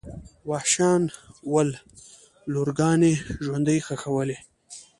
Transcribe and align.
وحشیان 0.49 1.01
ول 1.53 1.69
لورګانې 2.53 3.13
ژوندۍ 3.45 3.79
ښخولې. 3.85 4.37